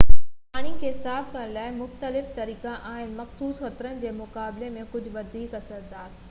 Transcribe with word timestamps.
پاڻي 0.53 0.69
کي 0.83 0.91
صاف 0.99 1.27
ڪرڻ 1.33 1.51
لاءِ 1.57 1.73
مختلف 1.81 2.31
طريقا 2.39 2.73
آهن 2.93 3.13
مخصوص 3.19 3.61
خطرن 3.67 4.01
جي 4.07 4.15
مقابلي 4.23 4.71
۾ 4.79 4.89
ڪجهہ 4.97 5.17
وڌيڪ 5.21 5.57
اثردار 5.63 6.11